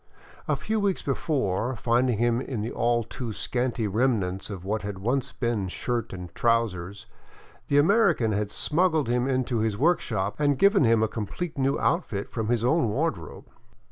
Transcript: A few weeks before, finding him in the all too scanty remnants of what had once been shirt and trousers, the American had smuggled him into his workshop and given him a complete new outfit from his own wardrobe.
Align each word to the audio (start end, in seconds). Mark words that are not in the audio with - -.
A 0.47 0.55
few 0.55 0.79
weeks 0.79 1.03
before, 1.03 1.75
finding 1.75 2.17
him 2.17 2.41
in 2.41 2.61
the 2.61 2.71
all 2.71 3.03
too 3.03 3.31
scanty 3.33 3.85
remnants 3.87 4.49
of 4.49 4.65
what 4.65 4.81
had 4.81 4.97
once 4.97 5.31
been 5.31 5.67
shirt 5.67 6.11
and 6.11 6.33
trousers, 6.33 7.05
the 7.67 7.77
American 7.77 8.31
had 8.31 8.49
smuggled 8.49 9.07
him 9.07 9.27
into 9.27 9.59
his 9.59 9.77
workshop 9.77 10.39
and 10.39 10.57
given 10.57 10.85
him 10.85 11.03
a 11.03 11.07
complete 11.07 11.55
new 11.55 11.79
outfit 11.79 12.31
from 12.31 12.47
his 12.47 12.65
own 12.65 12.89
wardrobe. 12.89 13.45